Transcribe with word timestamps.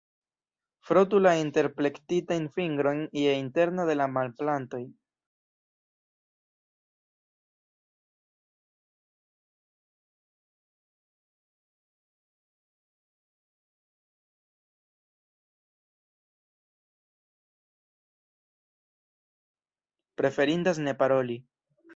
Preferindas 20.15 20.77
ne 20.87 20.95
paroli. 21.03 21.43